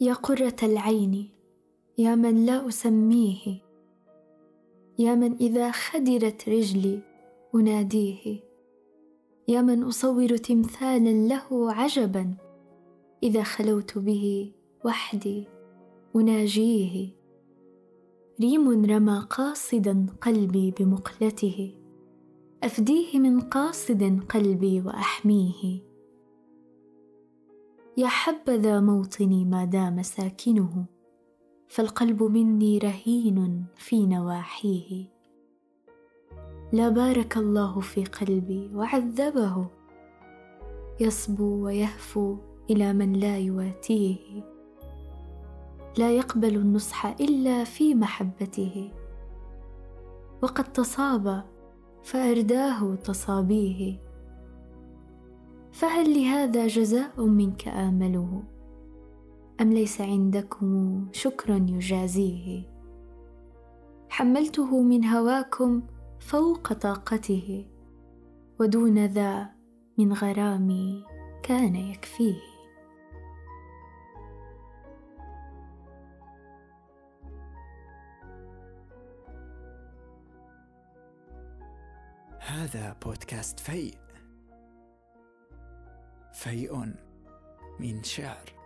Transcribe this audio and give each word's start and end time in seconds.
يا 0.00 0.12
قرة 0.12 0.56
العين 0.62 1.28
يا 1.98 2.14
من 2.14 2.46
لا 2.46 2.68
أسميه 2.68 3.62
يا 4.98 5.14
من 5.14 5.36
إذا 5.36 5.70
خدرت 5.70 6.48
رجلي 6.48 7.00
أناديه 7.54 8.40
يا 9.48 9.62
من 9.62 9.82
أصور 9.82 10.36
تمثالا 10.36 11.28
له 11.28 11.72
عجبا 11.72 12.34
إذا 13.22 13.42
خلوت 13.42 13.98
به 13.98 14.52
وحدي 14.84 15.48
أناجيه. 16.16 17.08
ريم 18.40 18.84
رمى 18.90 19.26
قاصدا 19.30 20.06
قلبي 20.20 20.70
بمقلته 20.70 21.74
أفديه 22.62 23.18
من 23.18 23.40
قاصد 23.40 24.20
قلبي 24.28 24.80
وأحميه. 24.80 25.89
يا 28.00 28.08
حبذا 28.08 28.80
موطني 28.80 29.44
ما 29.44 29.64
دام 29.64 30.02
ساكنه 30.02 30.84
فالقلب 31.68 32.22
مني 32.22 32.78
رهين 32.78 33.64
في 33.76 34.06
نواحيه. 34.06 35.06
لا 36.72 36.88
بارك 36.88 37.36
الله 37.36 37.80
في 37.80 38.04
قلبي 38.04 38.70
وعذبه. 38.74 39.66
يصبو 41.00 41.64
ويهفو 41.64 42.36
إلى 42.70 42.92
من 42.92 43.12
لا 43.12 43.38
يواتيه. 43.38 44.44
لا 45.98 46.10
يقبل 46.10 46.56
النصح 46.56 47.06
إلا 47.06 47.64
في 47.64 47.94
محبته. 47.94 48.92
وقد 50.42 50.72
تصاب 50.72 51.44
فأرداه 52.02 52.94
تصابيه. 52.94 54.09
فهل 55.80 56.14
لهذا 56.14 56.66
جزاء 56.66 57.26
منك 57.26 57.68
امله 57.68 58.42
أم 59.60 59.72
ليس 59.72 60.00
عندكم 60.00 61.06
شكر 61.12 61.50
يجازيه؟ 61.50 62.62
حملته 64.08 64.82
من 64.82 65.04
هواكم 65.04 65.82
فوق 66.18 66.72
طاقته 66.72 67.66
ودون 68.58 69.06
ذا 69.06 69.50
من 69.98 70.12
غرامي 70.12 71.04
كان 71.42 71.76
يكفيه. 71.76 72.40
هذا 82.40 82.96
بودكاست 83.04 83.60
فيء 83.60 84.09
فيء 86.40 86.92
من 87.80 88.02
شعر. 88.02 88.59